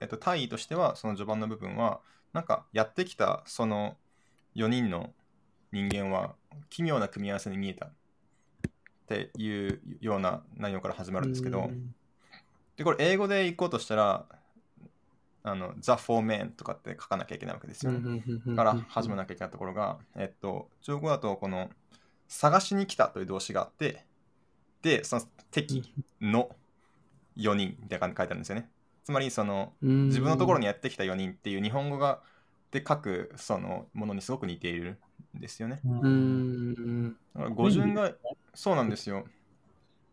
[0.00, 2.00] えっと、大意としては、その序盤の部分は、
[2.32, 3.98] なんかやってきたその
[4.54, 5.12] 4人の
[5.72, 6.34] 人間は
[6.70, 7.90] 奇妙な組み合わせに見えたっ
[9.06, 11.94] ていうような内容から始まるんですけど、うん
[12.76, 14.26] で、これ英語で行こうとしたら、
[15.42, 18.04] あの、The Four Men とかって書かなきゃいけないわけですよね。
[18.54, 21.70] から始めなきゃいけないところが、えっと、中国語だとこの
[22.28, 24.04] 探しに来たという動詞があって、
[24.82, 25.84] で、その敵
[26.20, 26.50] の
[27.36, 28.70] 4人みたいな感じで書いてあるんですよね。
[29.04, 29.74] つまり、その
[30.08, 32.22] 自分のところにやってきた4人っていう日本語が
[32.70, 34.98] で書くそのものにすごく似ている
[35.36, 35.80] んですよね。
[37.34, 38.12] うん語順が
[38.54, 39.26] そうなんですよ。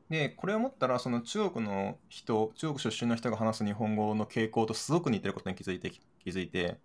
[0.09, 6.79] で、これを思ったら、その中国の人、中国出身の人が話す日本語の傾向とすごく似てることに気づいて、気づいて、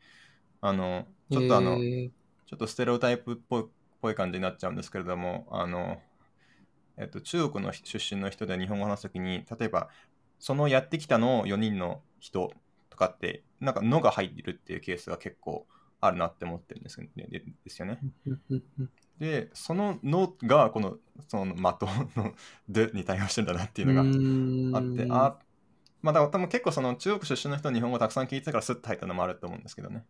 [0.61, 2.11] あの、ちょっとあの、えー。
[2.47, 3.67] ちょっとステレオタイプっぽいっ
[4.03, 6.01] ぽい感じになっちゃうんですけれども、あの、
[6.99, 9.89] えっと、中国の出身の人で日本語を話すときに、例えば、
[10.39, 12.53] そのやってきたの4人の人
[12.91, 15.67] とかって、なんか、のが入るっていうケースが結構
[16.05, 17.27] あるなって思ってるんですよね。
[17.29, 17.99] でですよね。
[19.19, 22.35] で、そののが、この、その的の
[22.69, 25.39] でに対応してるんだなっていうのがあって、あ、
[26.03, 30.05] まあ、だ多分結構その中国出身の人の日本語をたくさん聞いてたからスッと入ったのもあると思うんですけどね。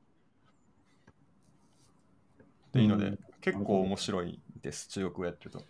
[2.68, 5.62] っていうので、うん結構面白いです、中国語やってると。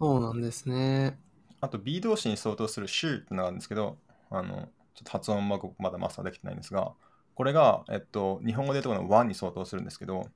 [0.00, 1.18] そうなんですね。
[1.60, 3.98] あと B 動詞に相当する shoot ってのがあるんですけど、
[4.30, 6.94] あの、ちょっと発音は僕まだマスターできてないんですが、
[7.34, 10.28] これが、えっと、日本語で言うところの one に相当するんですけど、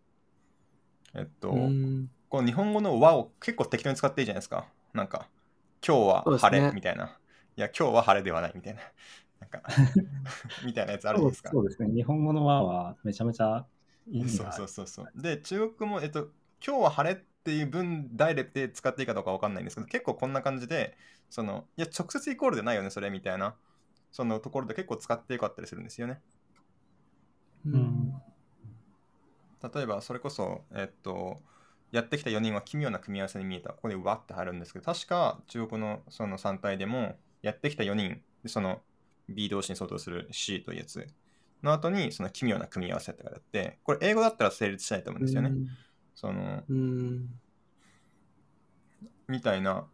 [1.15, 4.67] えっと、うんこの日本語の和を結構適当に使っていいじゃないですか。
[4.93, 5.29] なんか、
[5.87, 7.19] 今日は晴れみたいな。
[7.57, 8.81] いや、今日は晴れではないみたいな。
[9.41, 9.63] なんか、
[10.65, 11.51] みたいなやつあるじゃないですか。
[11.51, 11.95] そうですね。
[11.95, 13.65] 日本語の和はめちゃめちゃ
[14.09, 15.13] 意味そうがそうそうそう。
[15.15, 16.31] で、中国語も、えっと、
[16.67, 20.97] 今日は晴れっていう文ダイレクトで使っていいかどうかわかんないんですけど、結構こんな感じで、
[21.31, 23.55] その、いや、直接イコールでないよね、それみたいな、
[24.11, 26.21] そのところで結構使ってよかったりするんですよね。
[27.67, 28.23] ううんん。
[29.75, 31.39] 例えば、それこそ、えっと、
[31.93, 33.71] やってきた4人は奇妙な組み合わせに見えた。
[33.71, 38.83] ここでわって入るんですけど、確か中国のその3体でも、やってきた4人、でその
[39.29, 41.07] B 動詞に相当する C というやつ
[41.63, 45.57] の後に、その奇妙な組み合わせって書いてあって、これ英語だったら成立しないと思うんですよね。
[46.15, 47.41] その、うん。
[49.29, 49.87] みたいな、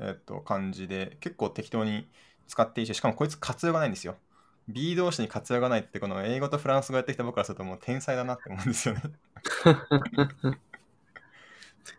[0.00, 2.08] えっと、感じで、結構適当に
[2.46, 4.16] 使っていいし、しかもこいつ活用がないんですよ。
[4.68, 9.02] B 動詞に活用がないって、この英語とフランス語やってきた僕からするともう天才だなって思うんですよね。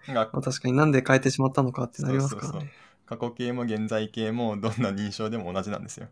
[0.05, 2.71] 確かになんで変えてしまったのかってなりますからそうそうね。
[3.05, 6.07] 過去形も現在形もどんな認証でも同じなんですよ。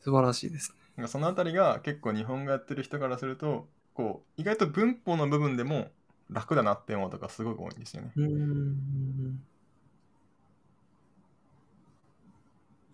[0.00, 0.78] 素晴らしいですね。
[0.96, 5.90] なんかそのあたりが結構日本語やってる人からすると、こう、意外と文法の部分でも
[6.30, 8.12] 楽だなって思うとかすごく多いんですよね。
[8.16, 9.42] うん。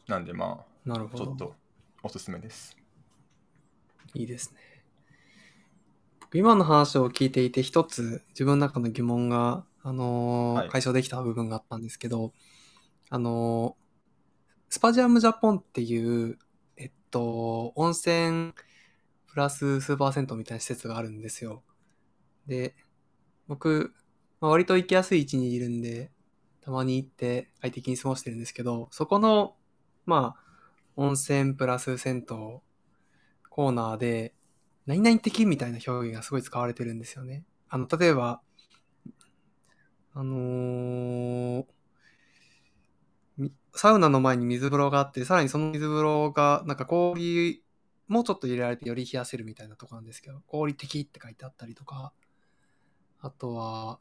[0.06, 1.26] なんでまあ、なるほど。
[1.26, 1.54] ちょっと
[2.02, 2.76] おすすめです。
[4.14, 4.58] いいですね。
[6.34, 12.32] 今の話を聞いていて、一つ自分の中の疑問が、あのーはい解消できた部分があったんですけど、
[13.10, 13.82] あのー
[14.68, 16.38] スパジアムジャポンっていう、
[16.78, 18.54] えっと、温泉
[19.26, 21.62] プラス数パーセントみたいな施設があるんですよ。
[22.46, 22.74] で、
[23.48, 23.92] 僕、
[24.40, 26.10] まあ、割と行きやすい位置にいるんで、
[26.62, 29.56] たまに行って快適に過ごしてるんですけど、そこの、
[30.06, 30.51] まあ、
[30.96, 34.34] 温泉プラス銭湯コーナーで、
[34.86, 37.44] 何々的みたいな表現がすごい使われてるんですよね。
[37.68, 38.40] あの、例えば、
[40.14, 41.66] あのー
[43.74, 47.62] サウナの前に水風呂があって、さらにその水風呂が、なんか氷、
[48.06, 52.12] もうちょっと入れられてより冷やせるみたいなとこなんですけど、氷的って書いてあったりとか、
[53.20, 53.98] あとは、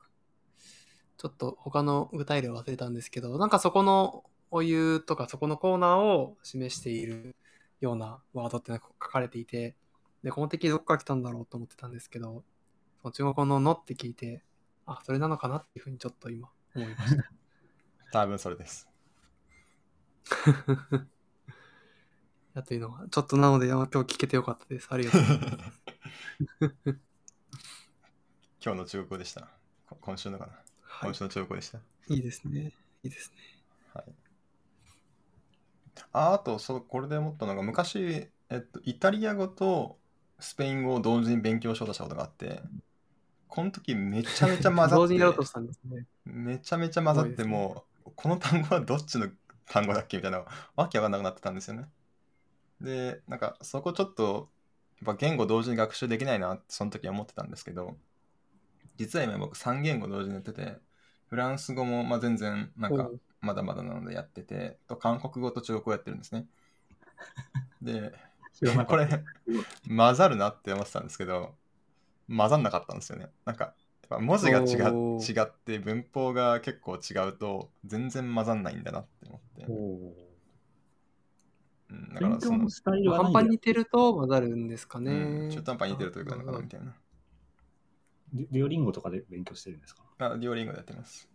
[1.17, 7.35] ちょっと他の具体例忘れたんですけど、なんかそこのお湯とかそこのコーナーを示している
[7.79, 9.75] ようなワードって書かれていて、
[10.23, 12.43] で、この敵どっから来たんだろうと思ってたんですけど、
[13.01, 14.43] その中国語ののって聞いて、
[14.85, 17.31] あ、それなのかなっていうふうにちょっと今思いました。
[18.11, 18.87] 多分それです。
[22.53, 24.87] やというのは、ちょっとなので今日聞けてよかったです。
[24.91, 25.81] ありがとうございます。
[28.63, 29.49] 今日の中国語でした。
[29.87, 31.79] こ今週のかな、はい今週の中国語でした。
[32.09, 32.73] いいですね。
[33.03, 33.37] いいですね。
[33.93, 34.30] はい。
[36.11, 39.99] ああとそう、これで思ったのが、昔、えっと、イタリア語と
[40.39, 42.61] スペイン語を同時に勉強しようとしたことがあって、
[43.47, 46.05] この時めちゃめちゃ混ざって、同時にやろうとしたんですね。
[46.25, 49.29] めちゃめちゃ混ざって、もう、この単語はどっちの
[49.67, 51.89] 単語だっけみたいな、わけわかんなくなってたんですよね。
[52.81, 54.49] で、なんか、そこちょっと、
[55.01, 57.97] やっぱ言語同時に学習できないなって、その時は思ってたんですけど、
[58.97, 60.77] 実は今僕3言語同時にやってて、
[61.29, 66.47] フランス語もまあ全然、なんかまだまだなのでやってて、と韓国語と中国語やってるんですね。
[67.81, 68.13] で、
[68.87, 69.07] これ、
[69.87, 71.55] 混ざるなって思ってたんですけど、
[72.27, 73.29] 混ざんなかったんですよね。
[73.45, 73.75] なんか、
[74.19, 74.73] 文字が違
[75.17, 79.65] 違って、文法が結構違うと、全然混ざんないんだなって思って。
[79.69, 80.31] お
[81.91, 85.11] うん、だからその半端に似てると混ざるんですかね。
[85.11, 86.95] うん、中途半端に似てるということなのかなみたいな。
[88.33, 90.03] デデュオリンゴとかで勉強してるんですか？
[90.19, 91.30] あ、デュオリンゴでやってます。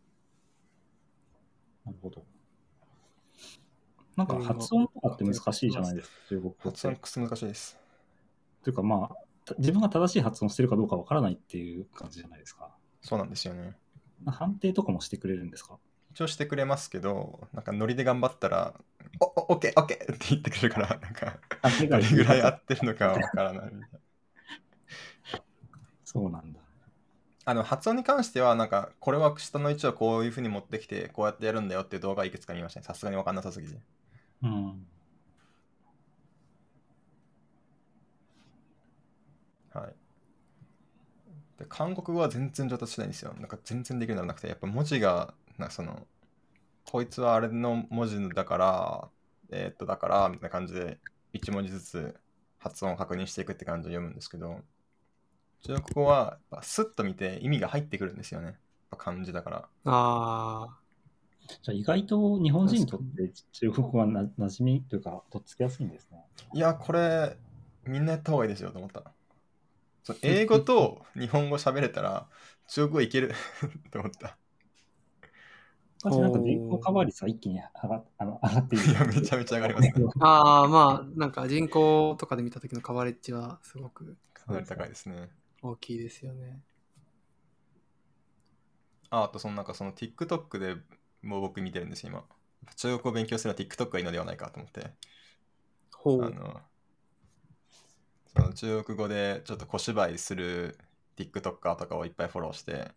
[1.87, 2.27] なるほど。
[4.17, 6.89] なんか発音とかって難しいじゃないですか、中国語って。
[6.89, 7.79] 発音難しいです。
[8.63, 12.75] というかまあ、た自分が正しい発音してるかどうかわからないっていう感じじゃないですか。
[13.01, 13.77] そうなんですよね。
[14.27, 15.79] 判定とかもしてくれるんですか？
[16.11, 18.75] 一応してくれますけど、なんかノリで頑張ったら、
[19.21, 21.39] お、お、オッケー、オッケーって言ってくれるから、なんか、
[21.89, 25.41] どれぐらい合ってるのかはわからないみたいな。
[26.03, 26.61] そうなんだ。
[27.47, 32.85] あの発音に関しては、なんか、これは下の位置をこういうふうに持ってきて、こうやってやるんだよっていう動画いくつか見ましたね。
[32.85, 33.81] さすがにわかんなさすぎて。
[34.43, 34.87] うん。
[39.73, 39.97] はい。
[41.59, 43.35] で、韓国語は全然上達しないんですよ。
[43.39, 46.07] なんか全然できるようにならなくて、やっぱ文字が、なんかその、
[46.87, 49.11] こいつはあれの文字だから、
[49.51, 51.01] えーっと、だから、みたいな感じで、
[51.33, 52.21] 一文字ずつ
[52.59, 54.63] 発音を確認していくって感じで読むんですけど、
[55.67, 58.47] 中国語は、やっぱスッと見て意味が入ってくるんですよね。
[58.47, 58.57] やっ
[58.91, 59.69] ぱ漢字だから。
[59.85, 60.79] ああ、
[61.63, 66.25] じゃあ意外と日本人にとって中国語はな馴染みというか、とっつきやすいんですね。
[66.55, 67.37] いや、これ、
[67.85, 69.13] みんなやった方がいいですよと思った。
[70.05, 72.29] そう英語と日本語喋れたら、
[72.69, 73.33] 中国語いける
[73.91, 74.37] と思った。
[76.05, 78.91] 昔なんか人口化倍率は一気に上があの上がっている。
[78.93, 85.29] いやめちゃめちゃ上がりますねああ、まあ、なんか人口とかで見た時のカバレッジはすごくかなり高いですね。
[85.63, 86.61] 大きいですよね。
[89.11, 90.77] ああと、そのなんかその TikTok で
[91.23, 92.25] もう僕見てるんですよ、今。
[92.77, 94.91] 中国語を勉強するのは TikTok がいいのではないかと思って。
[95.93, 96.25] ほう。
[96.25, 96.61] あの、
[98.27, 100.79] その中国語でちょっと小芝居する
[101.17, 102.91] TikToker とかをいっぱいフォローして、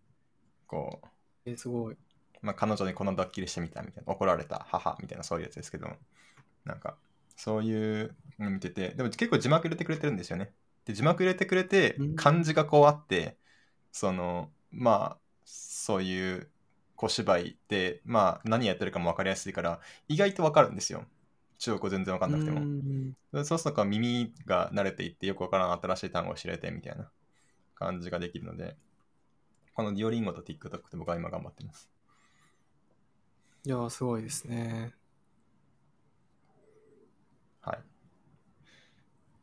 [0.68, 1.08] こう、
[1.46, 1.98] えすごい。
[2.42, 5.90] まあ、彼女にこのドッキリしてみたみたいな、怒られた、母みたいなそういうやつですけど、
[6.66, 6.98] なんか、
[7.36, 10.54] そういうの見てて、でも結構字幕入れてくれてるんですよね。
[10.90, 13.38] で、字幕入れてくれてうん、漢字がこうあって、
[13.92, 16.50] その、まあ、そういう
[16.96, 21.06] 小芝居で、まあ、何やってるかも分かりやすいから、意外と分かるんですよ。
[21.60, 22.62] 中国語全然分かんなくても。
[23.34, 27.12] うそうすると耳が慣れていってよくわからん新しい単語を知れてみたいな
[27.76, 28.76] 感じができるので、
[29.76, 31.88] このディオリンゴと TikTok って僕は今頑張ってます。
[33.64, 34.96] いやー、すごいですね。
[37.62, 37.80] はい。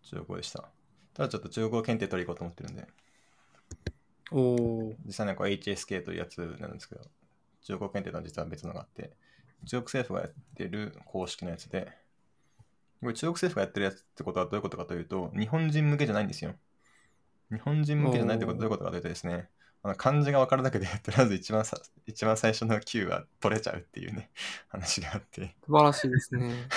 [0.03, 0.76] 中国語でした。
[1.17, 2.87] ただちょっと中国語検定取り行こうと思ってるんで、
[4.31, 4.41] お
[4.91, 4.95] お。
[5.07, 7.01] 実際にはこう HSK というやつなんですけど、
[7.63, 9.13] 中国語検定とは実は別のがあって、
[9.65, 11.91] 中国政府がやってる公式のやつで、
[13.01, 16.55] これ中国政府がやってるやつってことはどういうことかというと、日本人向けじゃないんですよ。
[17.51, 19.49] 日本人向けじゃないってことおーどういうことかというとですね、
[19.83, 24.31] あの漢字が分かるだけで、 とりあえず一番さ一番最初の Q は取れちゃうっていうね、
[24.69, 25.55] 話があって。
[25.65, 26.69] 素晴らしいですね。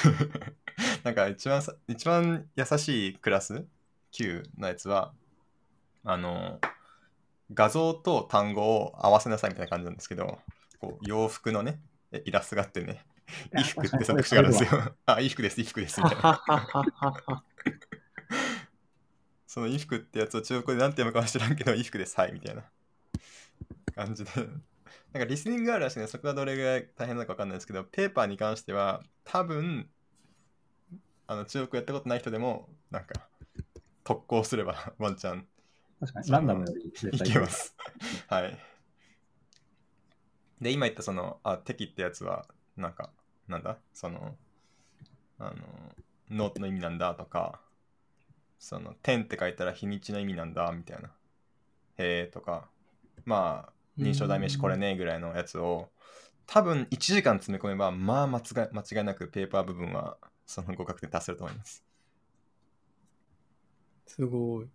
[1.03, 3.65] なんか一番さ一番優しいクラス
[4.11, 5.13] Q のやつは
[6.03, 6.59] あの
[7.53, 10.39] 画像と単語を合わせなさいみたいな感じなんですけど
[10.79, 11.79] こう洋服のね
[12.11, 13.05] えイラストがあってね
[13.51, 14.69] 衣服って選択肢があるんですよ。
[15.05, 16.41] あ衣服です衣服ですみたいな。
[19.45, 22.63] その衣服ってやつを中国語で何て読むかは知らんけど衣服ですはいみたいな
[23.95, 24.31] 感じで
[25.11, 29.89] なんかリスニングがあるらしいねそこはどれぐらい大変なのか分かんないですけどペーパーに関しては多分
[31.25, 33.28] あの中国やったことない人でもなんか
[34.09, 35.47] 特攻すれば ワンチャン
[35.99, 37.75] 確かに、ランダムより絶い対けます。
[38.27, 38.57] はい。
[40.59, 43.11] で、今言ったその、あ、敵ってやつは、なんか、
[43.47, 43.77] なんだ？
[43.93, 44.35] その、
[45.37, 45.55] あの、
[46.31, 47.61] ノートの意味なんだとか、
[48.57, 51.09] その、天って書いたら日にちの意味なんだみたいな。
[51.97, 52.67] へえとか、
[53.25, 55.91] まあ、認証代名詞これねぐらいのやつを、
[56.47, 60.17] 多分1時間詰め込めば、まあ間違い間違いなくペーパー部分は、
[60.47, 61.88] その合格点達せると思います。
[64.09, 64.65] すごい。
[64.65, 64.67] っ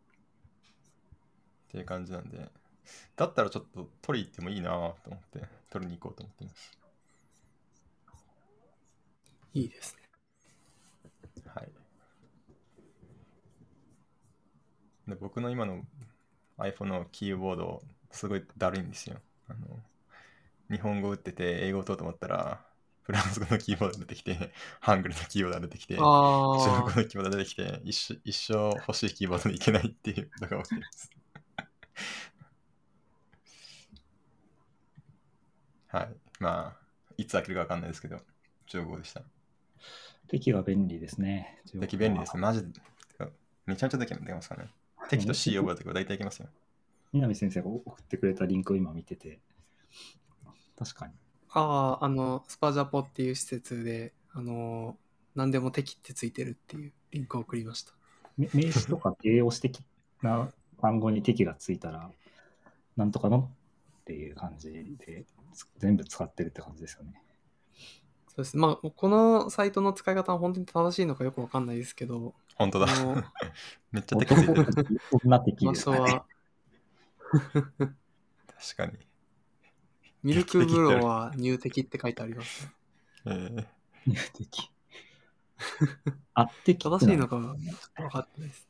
[1.69, 2.49] ていう感じなんで、
[3.17, 6.79] だったらちょっと取り行ってもいいなと思って、取りに行こうと思ってます。
[9.55, 10.03] いいですね。
[11.47, 11.69] はい。
[15.09, 15.83] で僕の今の
[16.59, 19.17] iPhone のキーボード、すごいだるいんですよ。
[19.49, 19.83] あの
[20.71, 22.67] 日本語打ってて、英語打とうと思ったら、
[23.05, 26.13] フランス語のキーボードが出てきて、 ハングルのキーボードが出てきて、中国あ
[26.81, 31.11] 語のキーボードが出てきて、一生一生欲しいキーボードにいけないっていうのが起きてます。
[35.89, 36.17] はい。
[36.41, 36.77] まあ、
[37.19, 38.21] いつ開けるかわかんないですけど、
[38.67, 39.23] 中国語でした。
[40.29, 41.61] 敵が便利ですね。
[41.81, 42.41] 敵便利ですね。
[42.41, 42.81] マジで。
[43.67, 44.71] めちゃめちゃできますからね。
[45.09, 46.49] 敵と C 覚えておけば大体いけますよ。
[47.13, 49.39] 南先生が送ってくれたリンクを今見てて、
[50.77, 51.13] 確かに。
[51.55, 54.97] あ、ああ、あの、スパジャポっていう施設で、あの、
[55.35, 57.93] 何でも敵ってついてるっていうリンクを送りました。
[58.37, 59.81] め名詞とか形容詞的
[60.23, 60.49] な
[60.81, 62.11] 単語に敵がついたら、
[62.97, 63.51] なんとかの
[64.03, 67.23] っていう感じでつ全部使ってるって感じですよね。
[68.29, 68.57] そうです。
[68.57, 72.87] まあ、このサイトの使い方は本当に正しいのかよくわかんないですけど、本当だ
[73.93, 74.67] めっちゃ敵ついてる。
[75.11, 75.97] そんな敵場ですかね。
[75.99, 76.27] 所は、
[78.59, 79.14] 確かに。
[80.25, 82.73] ミルク風呂は入敵って書いてありますね。
[83.27, 83.67] えー
[84.07, 84.71] 入敵。
[86.35, 88.67] 圧的って正しいのかなん分かってないです。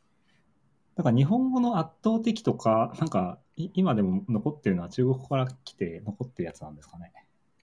[0.97, 7.12] だから日本語の圧倒的とか、なんかい今でも残ってるのは中国語から来て残ってるやつなんですかね。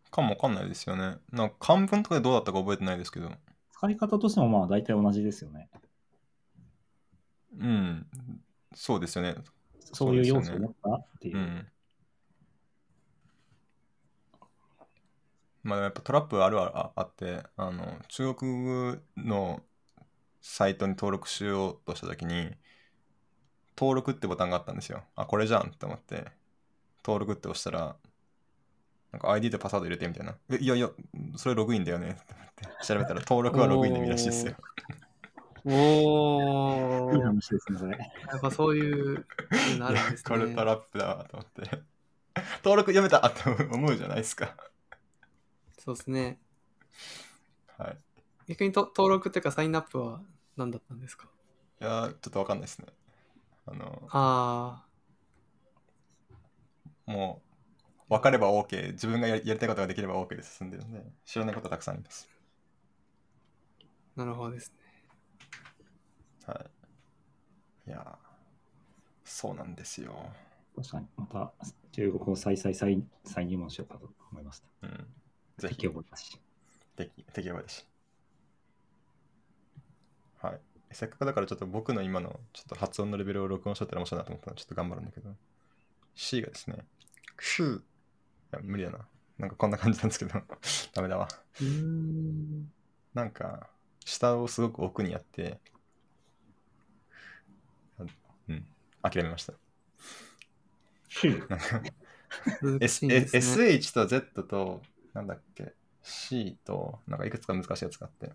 [0.10, 1.18] かもわかんないですよね。
[1.32, 3.32] なんか漢文とかでどうだったか覚えてないですけど。
[3.74, 5.70] 使い方としてもまあ大体同じですよね。
[7.58, 8.08] うん。
[8.74, 9.36] そうですよね。
[9.94, 11.40] そういう要素を持ったっていうう。
[11.40, 11.68] ん。
[15.64, 19.64] まあやっぱトラップあるああって、あの、中国の
[20.42, 22.56] サイトに登録しようとしたときに、
[23.78, 25.04] 登録ってボタンがあったんですよ。
[25.16, 26.32] あ、これじゃんって思って、
[27.06, 27.98] 登録って押したら、
[29.12, 30.36] なんか ID とパスワード入れてみたいな。
[30.50, 30.90] え、いやいや、
[31.36, 34.56] それログインだよねって思って、調べたら登録はログインで見らしいですよ。
[35.66, 35.72] お
[37.12, 37.98] いいー、話ですね、それ。
[38.32, 39.28] やっぱそういう
[39.80, 40.56] なるんですこれね。
[40.56, 41.84] トラップだわと思って。
[42.64, 44.56] 登録読めたって思うじゃないですか。
[45.84, 46.40] そうですね。
[47.78, 47.98] はい。
[48.48, 50.22] 逆にと登録っていうかサインアップは
[50.56, 51.28] 何だったんですか？
[51.82, 52.88] いやー、ちょっとわかんないですね。
[53.66, 54.86] あの、あ
[57.06, 57.42] も
[58.10, 62.30] う、分かれば OK、自分がやりやりたいことができれば OK で進んでるんで、知らないことたくさんあります。
[64.16, 64.78] ー、なるほどですね。
[66.46, 66.54] は
[67.86, 67.90] い。
[67.90, 68.16] いやー、
[69.24, 70.14] そうなんですよ。
[70.76, 71.54] 確かに、また
[71.92, 74.68] 中国語再再再再入門しようかと思いました。
[74.84, 75.08] うん。
[75.62, 76.40] ぜひ敵、覚えたし。
[76.96, 77.86] 敵、敵覚えだし。
[80.42, 80.60] はい。
[80.92, 85.30] せっかくだからちょっと僕の今のちょっと発音のレベルを録音しとったら面白いなと思ったらちょっと頑張るんだけど、
[86.16, 86.86] C がですね、
[87.38, 87.80] クシュー。
[87.80, 87.82] い
[88.52, 89.00] や、無理だな。
[89.38, 90.32] なんかこんな感じなんですけど、
[90.94, 91.28] ダメだわ。
[93.14, 93.70] なんか、
[94.04, 95.60] 下をすごく奥にやって、
[98.00, 98.04] あ
[98.50, 98.66] うん、
[99.02, 99.54] 諦めました。
[102.80, 103.28] S ね。
[103.32, 104.82] SH と Z と、
[105.14, 108.32] なんだっけ、C と、なんかいくつか難しいやつがあって、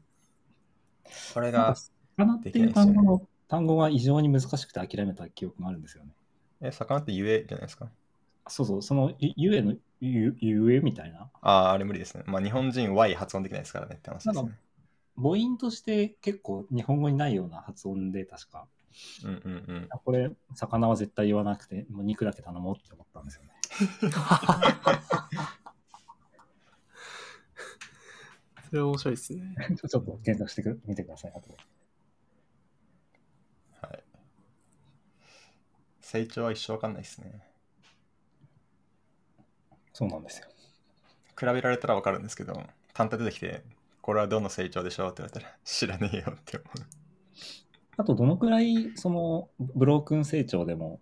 [1.34, 1.74] これが、
[2.16, 6.10] 魚っていう単語の単語が異常に難しくて諦めた記憶があるんですよね。
[6.60, 7.90] え、魚ってゆえじゃないですか？
[8.48, 11.30] そうそう、そのゆゆえのゆゆえみたいな。
[11.40, 12.24] ああ、あれ無理ですね。
[12.26, 14.58] まあ日本人 Y 発音できないですからねって話ですねなん。
[15.16, 18.66] 母音として結構日本語にないような発音で確か
[19.24, 19.88] うんうんうん。
[20.04, 23.50] これ、魚は絶対言わなくて、もう肉だけ頼もうって思ったんですよね。
[28.68, 29.56] それ面白いですね。
[29.76, 31.32] ちょっと検索してく見てください。
[31.34, 31.48] あと
[33.82, 34.04] はい。
[36.00, 37.40] 成長は一生わかんないですね。
[39.92, 40.48] そうなんですよ。
[41.38, 42.62] 比べられたらわかるんですけど、
[42.92, 43.62] 単体出てきて、
[44.02, 46.86] これはどの成長でしょうって言われたら、 知らねえよって思う。
[47.98, 51.00] あと、どのくらい、その、ブロークン成長でも、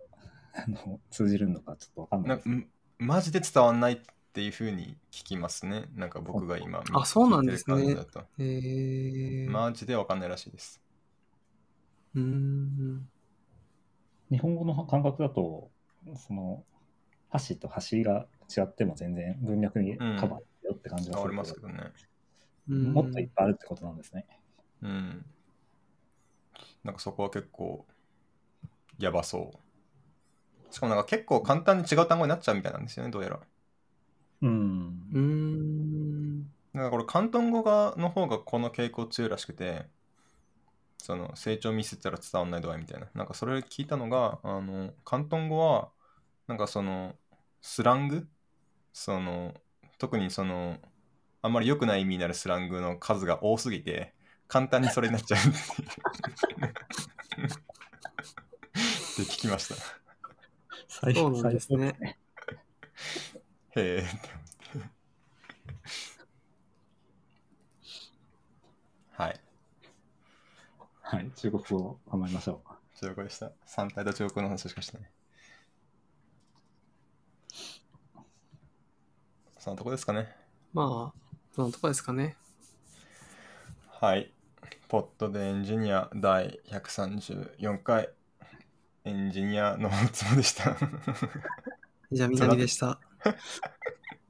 [0.53, 2.49] あの通じるのかちょっとわかんないです。
[2.99, 4.01] マジで伝わんない
[4.35, 5.85] っていう風に聞きますね。
[5.95, 7.97] なんか僕が今、あそうなんですね
[8.41, 9.47] え。
[9.49, 10.80] マジでわかんないらしいです。
[12.16, 13.09] うーん。
[14.32, 15.70] 日本語の感覚だと、
[16.16, 16.64] その、
[17.30, 21.93] 箸と端が違っても全然文脈にカバーよって感じがあするけどりますけどね。
[22.70, 24.26] うんもっといっぱいあるってことなんですね。
[24.82, 25.24] うん。
[26.82, 27.87] なんかそこは結構、
[28.99, 30.74] やばそう。
[30.74, 33.41] しかもなんか結構簡単に違う単語になっちゃうみたいなんですよね、どうやら。
[34.43, 35.18] うんうー。
[35.20, 36.43] ん。
[36.74, 39.87] だからこれ広東語がの方がこの傾向強いらしくて
[40.99, 45.91] その成長ミスったら伝わんない度合いみたいななんかそれ聞いたのがあの広東語は
[46.49, 47.14] なんかその
[47.62, 48.26] スラング？
[48.93, 49.55] その
[49.99, 50.78] 特にその
[51.43, 54.14] あんまり良くない意味になるスラングの数が多すぎて
[54.49, 57.49] 簡単にそれになっちゃうっていう
[59.14, 59.74] って聞きました
[60.89, 62.18] 最そうなんですね。
[63.77, 64.29] へえって
[64.75, 64.95] 思って
[69.12, 69.41] はい
[71.03, 73.05] はい、中国語を頑張りましょう。
[73.05, 73.53] 中国でした。
[73.66, 75.11] 三体と中国の話しかしてない。
[79.59, 80.35] そのとこですかね。
[80.72, 82.37] まあ、そのとこですかね。
[83.89, 84.33] はい。
[84.89, 88.11] ポットでエンジニア第134回。
[89.05, 90.77] エンジニアのつもでした。
[92.11, 92.99] じゃあ、南でした。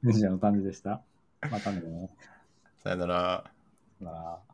[0.05, 1.03] じゃあの感じでした。
[1.51, 2.11] またね。
[2.83, 3.45] さよなら。
[3.99, 4.54] さよなら